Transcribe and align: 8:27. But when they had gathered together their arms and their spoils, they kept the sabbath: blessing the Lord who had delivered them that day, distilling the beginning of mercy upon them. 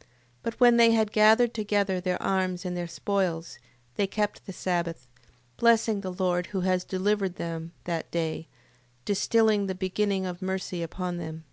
8:27. 0.00 0.06
But 0.42 0.54
when 0.58 0.76
they 0.78 0.92
had 0.92 1.12
gathered 1.12 1.52
together 1.52 2.00
their 2.00 2.22
arms 2.22 2.64
and 2.64 2.74
their 2.74 2.86
spoils, 2.88 3.58
they 3.96 4.06
kept 4.06 4.46
the 4.46 4.52
sabbath: 4.54 5.06
blessing 5.58 6.00
the 6.00 6.14
Lord 6.14 6.46
who 6.46 6.62
had 6.62 6.86
delivered 6.88 7.34
them 7.36 7.72
that 7.84 8.10
day, 8.10 8.48
distilling 9.04 9.66
the 9.66 9.74
beginning 9.74 10.24
of 10.24 10.40
mercy 10.40 10.82
upon 10.82 11.18
them. 11.18 11.44